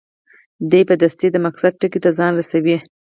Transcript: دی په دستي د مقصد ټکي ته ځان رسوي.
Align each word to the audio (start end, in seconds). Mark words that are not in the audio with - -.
دی 0.71 0.81
په 0.89 0.93
دستي 1.01 1.27
د 1.31 1.37
مقصد 1.45 1.71
ټکي 1.81 1.99
ته 2.03 2.09
ځان 2.17 2.31
رسوي. 2.39 2.77